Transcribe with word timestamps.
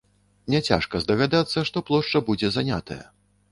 Няцяжка 0.53 1.01
здагадацца, 1.03 1.65
што 1.71 1.85
плошча 1.91 2.25
будзе 2.33 2.53
занятая. 2.59 3.01